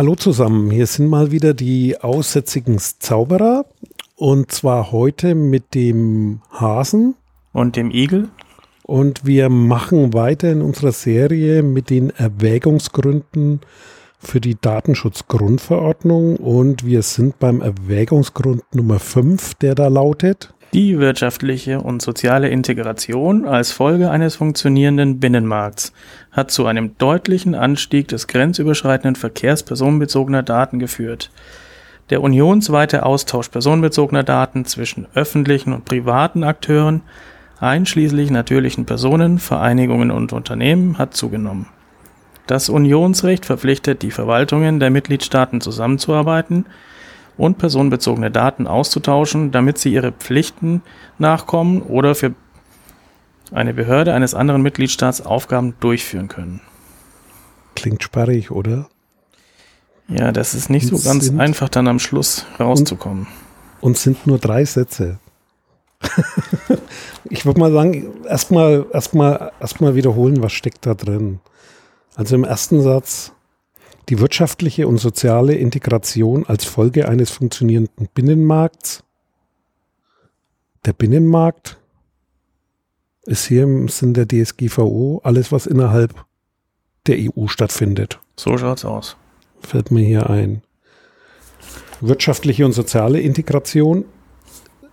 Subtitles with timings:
[0.00, 3.66] Hallo zusammen, hier sind mal wieder die aussätzigen Zauberer
[4.16, 7.16] und zwar heute mit dem Hasen
[7.52, 8.30] und dem Igel.
[8.82, 13.60] Und wir machen weiter in unserer Serie mit den Erwägungsgründen
[14.18, 20.54] für die Datenschutzgrundverordnung und wir sind beim Erwägungsgrund Nummer 5, der da lautet.
[20.72, 25.92] Die wirtschaftliche und soziale Integration als Folge eines funktionierenden Binnenmarkts
[26.30, 31.32] hat zu einem deutlichen Anstieg des grenzüberschreitenden Verkehrs personenbezogener Daten geführt.
[32.10, 37.02] Der unionsweite Austausch personenbezogener Daten zwischen öffentlichen und privaten Akteuren,
[37.58, 41.66] einschließlich natürlichen Personen, Vereinigungen und Unternehmen, hat zugenommen.
[42.46, 46.66] Das Unionsrecht verpflichtet die Verwaltungen der Mitgliedstaaten zusammenzuarbeiten
[47.40, 50.82] und personenbezogene Daten auszutauschen, damit sie ihre Pflichten
[51.18, 52.34] nachkommen oder für
[53.50, 56.60] eine Behörde eines anderen Mitgliedstaats Aufgaben durchführen können.
[57.74, 58.88] Klingt sperrig, oder?
[60.06, 63.26] Ja, das ist nicht und so ganz einfach dann am Schluss rauszukommen.
[63.80, 65.18] Und, und sind nur drei Sätze.
[67.24, 71.40] ich würde mal sagen, erstmal erstmal erstmal wiederholen, was steckt da drin.
[72.16, 73.32] Also im ersten Satz
[74.10, 79.02] die wirtschaftliche und soziale Integration als Folge eines funktionierenden Binnenmarkts.
[80.84, 81.78] Der Binnenmarkt
[83.22, 86.26] ist hier im Sinn der DSGVO alles, was innerhalb
[87.06, 88.18] der EU stattfindet.
[88.36, 89.16] So schaut's aus
[89.66, 90.62] fällt mir hier ein.
[92.00, 94.04] Wirtschaftliche und soziale Integration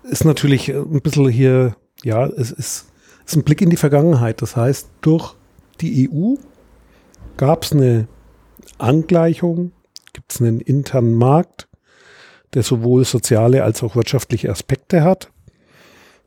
[0.04, 2.88] ist natürlich ein bisschen hier, ja, es ist,
[3.26, 4.42] ist ein Blick in die Vergangenheit.
[4.42, 5.36] Das heißt, durch
[5.82, 6.36] die EU
[7.38, 8.08] gab es eine
[8.78, 9.72] Angleichung,
[10.14, 11.68] gibt es einen internen Markt,
[12.54, 15.32] der sowohl soziale als auch wirtschaftliche Aspekte hat.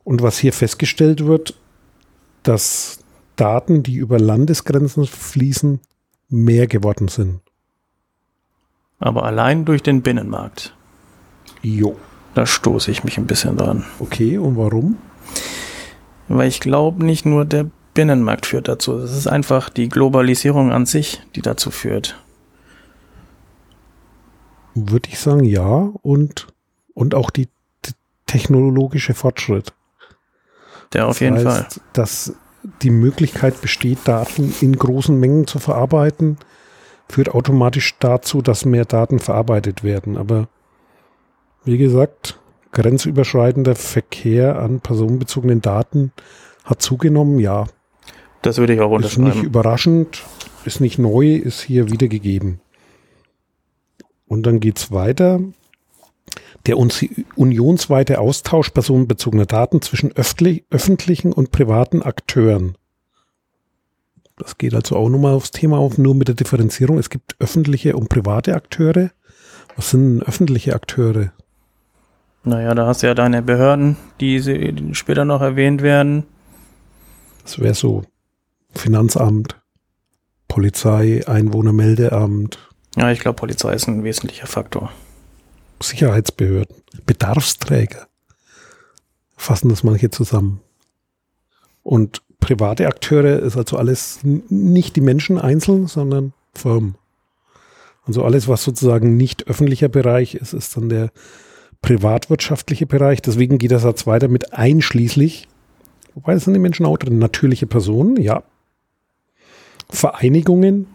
[0.03, 1.55] Und was hier festgestellt wird,
[2.43, 2.99] dass
[3.35, 5.79] Daten, die über Landesgrenzen fließen,
[6.29, 7.41] mehr geworden sind
[9.01, 10.73] aber allein durch den Binnenmarkt.
[11.61, 11.97] Jo.
[12.33, 13.83] Da stoße ich mich ein bisschen dran.
[13.99, 14.97] Okay, und warum?
[16.29, 18.97] Weil ich glaube, nicht nur der Binnenmarkt führt dazu.
[18.99, 22.23] Es ist einfach die Globalisierung an sich, die dazu führt.
[24.75, 25.91] Würde ich sagen, ja.
[26.01, 26.47] Und,
[26.93, 27.47] und auch die
[28.25, 29.73] technologische Fortschritt.
[30.93, 31.67] Der auf das jeden heißt, Fall.
[31.93, 32.35] Dass
[32.81, 36.37] die Möglichkeit besteht, Daten in großen Mengen zu verarbeiten,
[37.09, 40.17] führt automatisch dazu, dass mehr Daten verarbeitet werden.
[40.17, 40.47] Aber
[41.63, 42.39] wie gesagt,
[42.71, 46.11] grenzüberschreitender Verkehr an personenbezogenen Daten
[46.63, 47.65] hat zugenommen, ja.
[48.41, 49.27] Das würde ich auch unterschreiben.
[49.27, 50.23] Ist nicht überraschend,
[50.65, 52.61] ist nicht neu, ist hier wiedergegeben.
[54.31, 55.41] Und dann geht es weiter.
[56.65, 62.75] Der unionsweite Austausch personenbezogener Daten zwischen öffentlichen und privaten Akteuren
[64.41, 66.97] das geht also auch nochmal aufs Thema auf, nur mit der Differenzierung.
[66.97, 69.11] Es gibt öffentliche und private Akteure.
[69.75, 71.31] Was sind öffentliche Akteure?
[72.43, 74.41] Naja, da hast du ja deine Behörden, die
[74.93, 76.23] später noch erwähnt werden.
[77.43, 78.03] Das wäre so
[78.73, 79.61] Finanzamt,
[80.47, 82.70] Polizei, Einwohnermeldeamt.
[82.95, 84.91] Ja, ich glaube, Polizei ist ein wesentlicher Faktor.
[85.81, 86.75] Sicherheitsbehörden,
[87.05, 88.07] Bedarfsträger.
[89.37, 90.61] Fassen das manche zusammen.
[91.83, 96.95] Und private Akteure ist also alles nicht die Menschen einzeln, sondern Firmen.
[98.05, 101.11] Also alles, was sozusagen nicht öffentlicher Bereich ist, ist dann der
[101.81, 103.21] privatwirtschaftliche Bereich.
[103.21, 105.47] Deswegen geht der Satz weiter mit einschließlich,
[106.13, 108.43] wobei das sind die Menschen auch drin, natürliche Personen, ja.
[109.89, 110.87] Vereinigungen.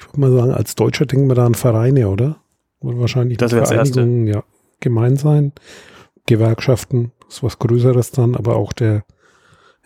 [0.00, 2.40] Ich würde mal sagen, als Deutscher denken wir da an Vereine, oder?
[2.80, 4.42] Oder wahrscheinlich das Vereinigungen, ja,
[4.80, 5.52] gemein sein.
[6.26, 9.04] Gewerkschaften ist was Größeres dann, aber auch der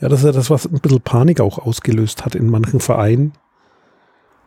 [0.00, 3.32] ja, das ist ja das, was ein bisschen Panik auch ausgelöst hat in manchen Vereinen,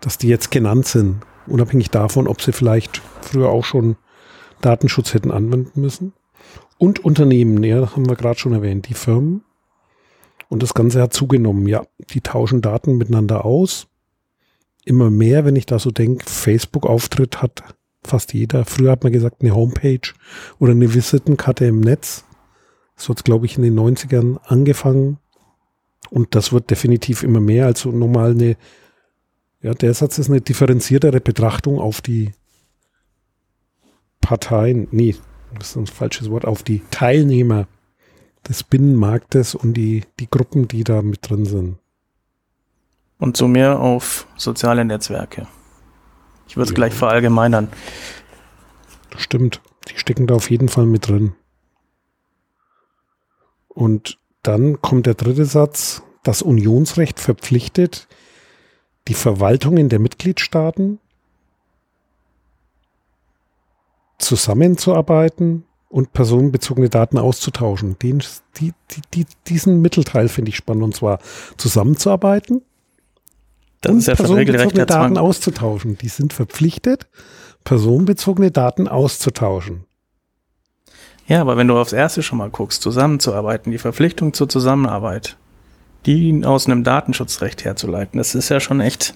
[0.02, 3.96] dass die jetzt genannt sind, unabhängig davon, ob sie vielleicht früher auch schon
[4.62, 6.14] Datenschutz hätten anwenden müssen.
[6.78, 9.44] Und Unternehmen, ja, das haben wir gerade schon erwähnt, die Firmen.
[10.50, 13.88] Und das Ganze hat zugenommen, ja, die tauschen Daten miteinander aus.
[14.88, 17.76] Immer mehr, wenn ich da so denke, Facebook-Auftritt hat
[18.06, 18.64] fast jeder.
[18.64, 20.14] Früher hat man gesagt, eine Homepage
[20.60, 22.24] oder eine Visitenkarte im Netz.
[22.96, 25.18] So hat es, glaube ich, in den 90ern angefangen.
[26.10, 27.66] Und das wird definitiv immer mehr.
[27.66, 28.56] Also normal eine,
[29.62, 32.32] ja, der Satz ist eine differenziertere Betrachtung auf die
[34.22, 35.16] Parteien, nee,
[35.58, 37.68] das ist ein falsches Wort, auf die Teilnehmer
[38.48, 41.78] des Binnenmarktes und die, die Gruppen, die da mit drin sind.
[43.20, 45.48] Und so mehr auf soziale Netzwerke.
[46.48, 46.76] Ich würde es ja.
[46.76, 47.70] gleich verallgemeinern.
[49.18, 51.34] Stimmt, die stecken da auf jeden Fall mit drin.
[53.68, 56.04] Und dann kommt der dritte Satz.
[56.24, 58.08] Das Unionsrecht verpflichtet
[59.08, 61.00] die Verwaltungen der Mitgliedstaaten
[64.20, 67.98] zusammenzuarbeiten und personenbezogene Daten auszutauschen.
[68.00, 68.22] Den,
[68.58, 71.20] die, die, die, diesen Mittelteil finde ich spannend und zwar
[71.56, 72.62] zusammenzuarbeiten
[73.88, 75.98] das ist ja schon Daten auszutauschen.
[75.98, 77.08] Die sind verpflichtet,
[77.64, 79.86] personenbezogene Daten auszutauschen.
[81.28, 85.38] Ja, aber wenn du aufs erste schon mal guckst, zusammenzuarbeiten, die Verpflichtung zur Zusammenarbeit,
[86.06, 89.16] die aus einem Datenschutzrecht herzuleiten, das ist ja schon echt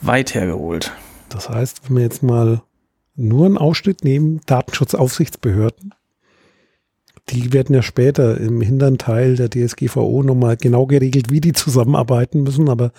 [0.00, 0.92] weit hergeholt.
[1.28, 2.62] Das heißt, wenn wir jetzt mal
[3.14, 5.94] nur einen Ausschnitt nehmen, Datenschutzaufsichtsbehörden,
[7.28, 12.42] die werden ja später im hinteren Teil der DSGVO nochmal genau geregelt, wie die zusammenarbeiten
[12.42, 12.92] müssen, aber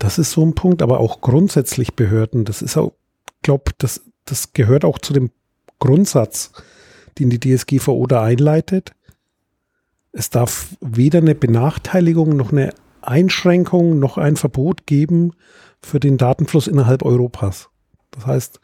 [0.00, 2.94] das ist so ein Punkt, aber auch grundsätzlich Behörden, das ist auch,
[3.42, 5.30] glaube das, das gehört auch zu dem
[5.78, 6.52] Grundsatz,
[7.18, 8.92] den die DSGVO da einleitet.
[10.12, 15.32] Es darf weder eine Benachteiligung noch eine Einschränkung noch ein Verbot geben
[15.82, 17.68] für den Datenfluss innerhalb Europas.
[18.10, 18.60] Das heißt,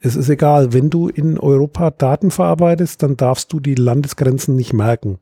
[0.00, 4.72] es ist egal, wenn du in Europa Daten verarbeitest, dann darfst du die Landesgrenzen nicht
[4.72, 5.18] merken.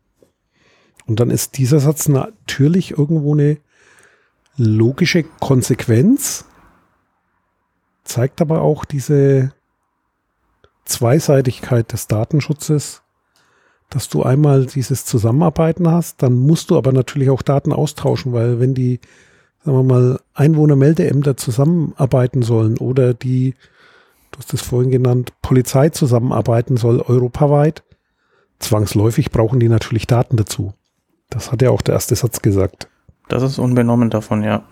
[1.07, 3.59] Und dann ist dieser Satz natürlich irgendwo eine
[4.57, 6.45] logische Konsequenz,
[8.05, 9.53] zeigt aber auch diese
[10.85, 13.03] Zweiseitigkeit des Datenschutzes,
[13.91, 18.61] dass du einmal dieses Zusammenarbeiten hast, dann musst du aber natürlich auch Daten austauschen, weil
[18.61, 19.01] wenn die,
[19.65, 23.55] sagen wir mal, Einwohnermeldeämter zusammenarbeiten sollen oder die,
[24.33, 27.85] du hast es vorhin genannt, Polizei zusammenarbeiten soll, europaweit,
[28.59, 30.73] zwangsläufig brauchen die natürlich Daten dazu.
[31.31, 32.89] Das hat ja auch der erste Satz gesagt.
[33.29, 34.63] Das ist unbenommen davon, ja.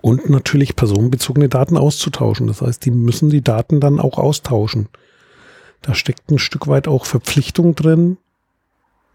[0.00, 2.46] Und natürlich personenbezogene Daten auszutauschen.
[2.46, 4.88] Das heißt, die müssen die Daten dann auch austauschen.
[5.80, 8.18] Da steckt ein Stück weit auch Verpflichtung drin.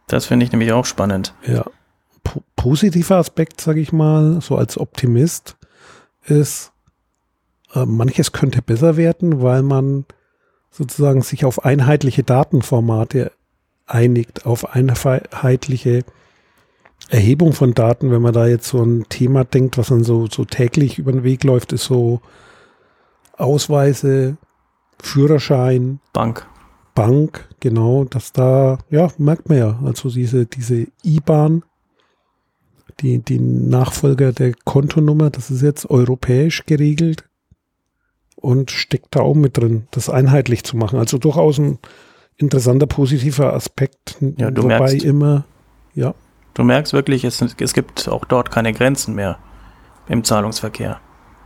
[0.08, 1.34] Das finde ich nämlich auch spannend.
[1.46, 1.66] Ja.
[2.24, 5.56] Po positiver Aspekt, sage ich mal, so als Optimist,
[6.26, 6.72] ist,
[7.74, 10.06] äh, manches könnte besser werden, weil man
[10.72, 13.32] sozusagen sich auf einheitliche Datenformate
[13.86, 16.04] einigt, auf einheitliche
[17.10, 20.46] Erhebung von Daten, wenn man da jetzt so ein Thema denkt, was dann so, so
[20.46, 22.22] täglich über den Weg läuft, ist so
[23.38, 24.38] Ausweise,
[25.02, 26.00] Führerschein.
[26.14, 26.46] Bank.
[26.94, 31.64] Bank, genau, dass da, ja, merkt man ja, also diese, diese IBAN,
[33.00, 37.24] die, die Nachfolger der Kontonummer, das ist jetzt europäisch geregelt
[38.36, 41.00] und steckt da auch mit drin, das einheitlich zu machen.
[41.00, 41.80] Also durchaus ein
[42.36, 45.46] interessanter positiver Aspekt, ja, du wobei merkst, immer,
[45.94, 46.14] ja.
[46.60, 49.40] Du merkst wirklich, es, es gibt auch dort keine Grenzen mehr
[50.10, 51.00] im Zahlungsverkehr.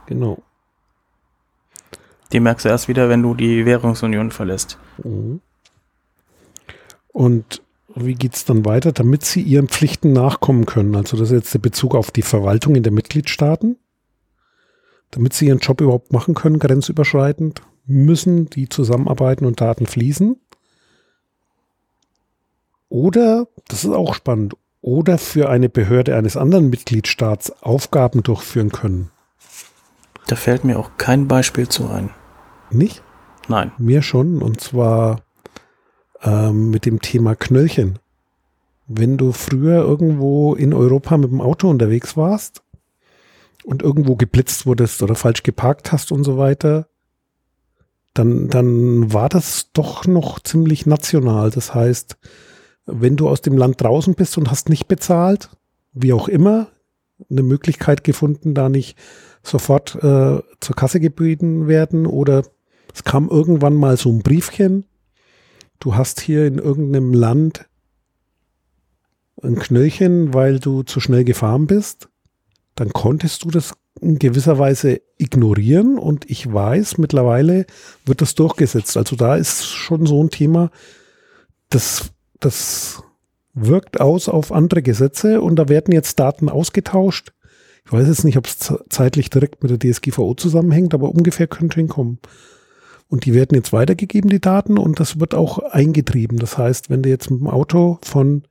[0.07, 0.41] Genau.
[2.31, 4.79] Die merkst du erst wieder, wenn du die Währungsunion verlässt.
[5.03, 5.39] Mhm.
[7.09, 7.61] Und
[7.93, 10.95] wie geht es dann weiter, damit sie ihren Pflichten nachkommen können?
[10.95, 13.77] Also das ist jetzt der Bezug auf die Verwaltung in den Mitgliedstaaten.
[15.11, 20.37] Damit sie ihren Job überhaupt machen können, grenzüberschreitend, müssen die zusammenarbeiten und Daten fließen.
[22.89, 29.09] Oder, das ist auch spannend, oder für eine Behörde eines anderen Mitgliedstaats Aufgaben durchführen können.
[30.27, 32.09] Da fällt mir auch kein Beispiel zu ein.
[32.69, 33.01] Nicht?
[33.47, 33.71] Nein.
[33.77, 35.21] Mir schon, und zwar
[36.21, 37.97] ähm, mit dem Thema Knöllchen.
[38.85, 42.61] Wenn du früher irgendwo in Europa mit dem Auto unterwegs warst
[43.63, 46.87] und irgendwo geblitzt wurdest oder falsch geparkt hast und so weiter,
[48.13, 51.51] dann, dann war das doch noch ziemlich national.
[51.51, 52.17] Das heißt,
[52.85, 55.49] wenn du aus dem Land draußen bist und hast nicht bezahlt,
[55.93, 56.67] wie auch immer,
[57.29, 58.97] eine Möglichkeit gefunden, da nicht
[59.43, 62.43] sofort äh, zur Kasse gebeten werden oder
[62.93, 64.85] es kam irgendwann mal so ein Briefchen,
[65.79, 67.67] du hast hier in irgendeinem Land
[69.41, 72.09] ein Knöllchen, weil du zu schnell gefahren bist,
[72.75, 77.65] dann konntest du das in gewisser Weise ignorieren und ich weiß, mittlerweile
[78.05, 78.97] wird das durchgesetzt.
[78.97, 80.71] Also da ist schon so ein Thema,
[81.69, 82.12] das
[82.45, 83.03] das
[83.53, 87.33] wirkt aus auf andere Gesetze und da werden jetzt Daten ausgetauscht.
[87.85, 91.75] Ich weiß jetzt nicht, ob es zeitlich direkt mit der DSGVO zusammenhängt, aber ungefähr könnte
[91.75, 92.19] hinkommen.
[93.09, 96.39] Und die werden jetzt weitergegeben, die Daten, und das wird auch eingetrieben.
[96.39, 98.43] Das heißt, wenn du jetzt mit dem Auto von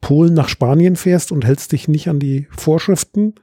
[0.00, 3.36] Polen nach Spanien fährst und hältst dich nicht an die Vorschriften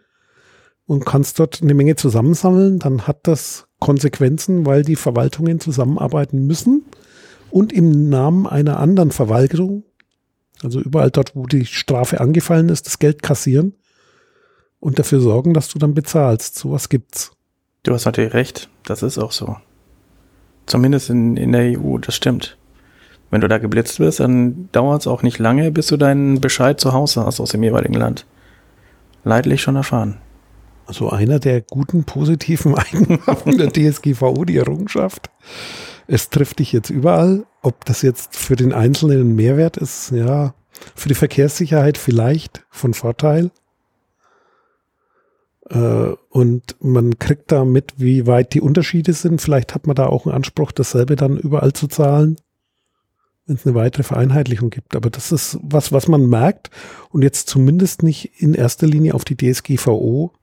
[0.86, 6.86] und kannst dort eine Menge zusammensammeln, dann hat das Konsequenzen, weil die Verwaltungen zusammenarbeiten müssen
[7.51, 9.84] und im Namen einer anderen Verwaltung,
[10.63, 13.74] also überall dort, wo die Strafe angefallen ist, das Geld kassieren
[14.79, 16.55] und dafür sorgen, dass du dann bezahlst.
[16.55, 17.31] Sowas gibt's.
[17.84, 19.58] Du hast natürlich recht, das ist auch so.
[20.65, 22.58] Zumindest in, in der EU, das stimmt.
[23.31, 26.79] Wenn du da geblitzt wirst, dann dauert es auch nicht lange, bis du deinen Bescheid
[26.79, 28.25] zu Hause hast aus dem jeweiligen Land.
[29.24, 30.17] Leidlich schon erfahren.
[30.86, 35.29] Also einer der guten, positiven Eigenschaften der DSGVO, die Errungenschaft,
[36.11, 37.45] es trifft dich jetzt überall.
[37.61, 40.53] Ob das jetzt für den Einzelnen ein Mehrwert ist, ja,
[40.93, 43.49] für die Verkehrssicherheit vielleicht von Vorteil.
[45.69, 49.41] Äh, und man kriegt da mit, wie weit die Unterschiede sind.
[49.41, 52.35] Vielleicht hat man da auch einen Anspruch, dasselbe dann überall zu zahlen,
[53.45, 54.97] wenn es eine weitere Vereinheitlichung gibt.
[54.97, 56.71] Aber das ist was, was man merkt
[57.11, 60.33] und jetzt zumindest nicht in erster Linie auf die DSGVO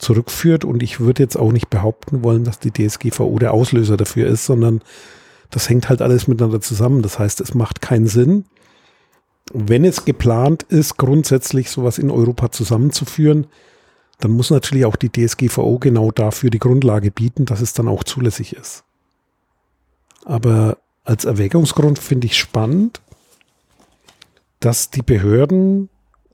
[0.00, 0.64] zurückführt.
[0.64, 4.46] Und ich würde jetzt auch nicht behaupten wollen, dass die DSGVO der Auslöser dafür ist,
[4.46, 4.82] sondern
[5.50, 7.02] das hängt halt alles miteinander zusammen.
[7.02, 8.44] Das heißt, es macht keinen Sinn,
[9.52, 13.46] wenn es geplant ist, grundsätzlich sowas in Europa zusammenzuführen,
[14.18, 18.04] dann muss natürlich auch die DSGVO genau dafür die Grundlage bieten, dass es dann auch
[18.04, 18.84] zulässig ist.
[20.24, 23.00] Aber als Erwägungsgrund finde ich spannend,
[24.60, 25.88] dass die Behörden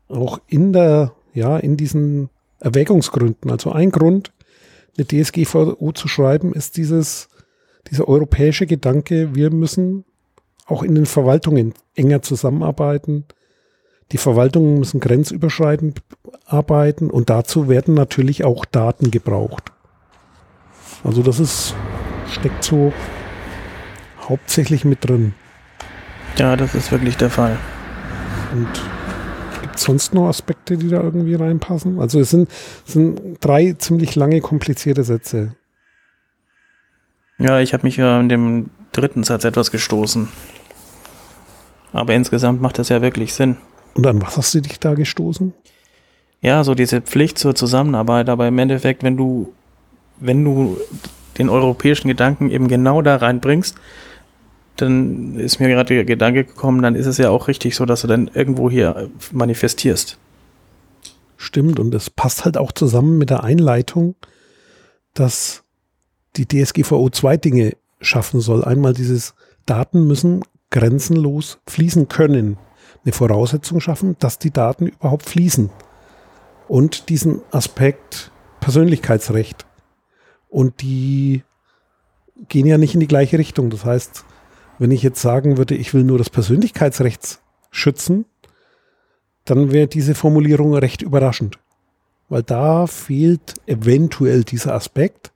[0.08, 2.28] auch in der, ja, in diesen
[2.60, 4.32] Erwägungsgründen, also ein Grund,
[4.96, 7.28] eine DSGVO zu schreiben, ist dieses,
[7.90, 10.04] dieser europäische Gedanke, wir müssen
[10.66, 13.24] auch in den Verwaltungen enger zusammenarbeiten.
[14.12, 16.02] Die Verwaltungen müssen grenzüberschreitend
[16.44, 19.72] arbeiten und dazu werden natürlich auch Daten gebraucht.
[21.04, 21.74] Also das ist,
[22.32, 22.92] steckt so
[24.20, 25.34] hauptsächlich mit drin.
[26.36, 27.56] Ja, das ist wirklich der Fall.
[28.52, 28.95] Und
[29.76, 32.00] gibt es sonst noch Aspekte, die da irgendwie reinpassen?
[32.00, 32.48] Also es sind,
[32.86, 35.54] es sind drei ziemlich lange, komplizierte Sätze.
[37.38, 40.28] Ja, ich habe mich ja in dem dritten Satz etwas gestoßen.
[41.92, 43.58] Aber insgesamt macht das ja wirklich Sinn.
[43.92, 45.52] Und an was hast du dich da gestoßen?
[46.40, 49.52] Ja, so diese Pflicht zur Zusammenarbeit, aber im Endeffekt, wenn du,
[50.18, 50.78] wenn du
[51.36, 53.76] den europäischen Gedanken eben genau da reinbringst,
[54.76, 58.02] dann ist mir gerade der Gedanke gekommen, dann ist es ja auch richtig so, dass
[58.02, 60.18] du dann irgendwo hier manifestierst.
[61.36, 64.14] Stimmt, und es passt halt auch zusammen mit der Einleitung,
[65.14, 65.64] dass
[66.36, 68.64] die DSGVO zwei Dinge schaffen soll.
[68.64, 72.58] Einmal dieses Daten müssen grenzenlos fließen können.
[73.04, 75.70] Eine Voraussetzung schaffen, dass die Daten überhaupt fließen.
[76.68, 78.30] Und diesen Aspekt
[78.60, 79.64] Persönlichkeitsrecht.
[80.48, 81.44] Und die
[82.48, 83.70] gehen ja nicht in die gleiche Richtung.
[83.70, 84.24] Das heißt,
[84.78, 87.40] wenn ich jetzt sagen würde, ich will nur das Persönlichkeitsrecht
[87.70, 88.26] schützen,
[89.44, 91.58] dann wäre diese Formulierung recht überraschend.
[92.28, 95.32] Weil da fehlt eventuell dieser Aspekt.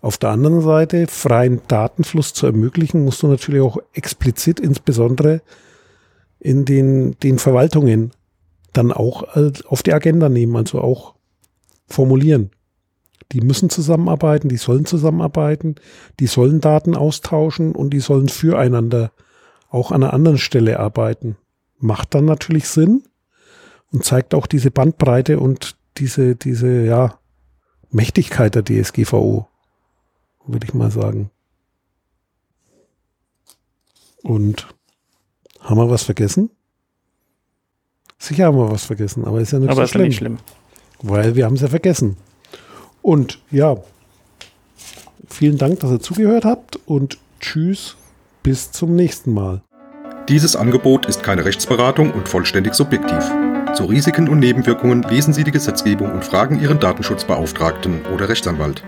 [0.00, 5.42] Auf der anderen Seite, freien Datenfluss zu ermöglichen, musst du natürlich auch explizit insbesondere
[6.38, 8.12] in den, den Verwaltungen
[8.72, 9.24] dann auch
[9.66, 11.14] auf die Agenda nehmen, also auch
[11.88, 12.50] formulieren.
[13.32, 15.76] Die müssen zusammenarbeiten, die sollen zusammenarbeiten,
[16.18, 19.12] die sollen Daten austauschen und die sollen füreinander
[19.68, 21.36] auch an einer anderen Stelle arbeiten.
[21.78, 23.04] Macht dann natürlich Sinn
[23.92, 27.18] und zeigt auch diese Bandbreite und diese, diese, ja,
[27.90, 29.46] Mächtigkeit der DSGVO
[30.46, 31.30] würde ich mal sagen.
[34.22, 34.68] Und
[35.60, 36.50] haben wir was vergessen?
[38.18, 40.06] Sicher haben wir was vergessen, aber ist ja nicht aber so ist schlimm.
[40.06, 40.38] nicht schlimm.
[41.02, 42.16] Weil wir haben es ja vergessen.
[43.02, 43.76] Und ja,
[45.28, 47.96] vielen Dank, dass ihr zugehört habt und tschüss,
[48.42, 49.62] bis zum nächsten Mal.
[50.28, 53.30] Dieses Angebot ist keine Rechtsberatung und vollständig subjektiv.
[53.74, 58.82] Zu Risiken und Nebenwirkungen lesen Sie die Gesetzgebung und fragen Ihren Datenschutzbeauftragten oder Rechtsanwalt.